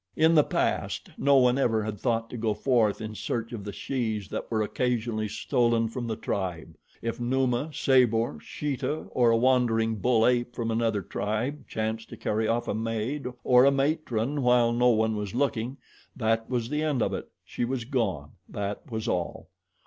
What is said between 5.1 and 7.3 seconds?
stolen from the tribe. If